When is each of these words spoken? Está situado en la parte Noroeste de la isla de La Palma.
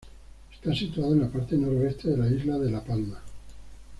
Está 0.51 0.73
situado 0.73 1.13
en 1.13 1.19
la 1.21 1.29
parte 1.29 1.55
Noroeste 1.55 2.09
de 2.09 2.17
la 2.17 2.25
isla 2.27 2.57
de 2.57 2.71
La 2.71 2.83
Palma. 2.83 3.21